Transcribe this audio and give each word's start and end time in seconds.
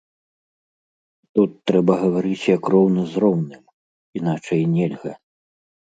Тут 1.39 1.51
трэба 1.71 1.93
гаварыць 2.03 2.49
як 2.57 2.63
роўны 2.77 3.01
з 3.11 3.23
роўным, 3.25 3.63
іначай 4.21 4.61
нельга. 4.77 5.13